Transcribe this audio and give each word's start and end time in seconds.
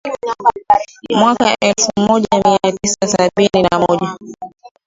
Mwaka 1.17 1.55
elfu 1.61 1.91
moja 1.97 2.27
mia 2.45 2.73
tisa 2.81 3.07
sabini 3.07 3.67
na 3.71 3.79
moja 3.79 4.17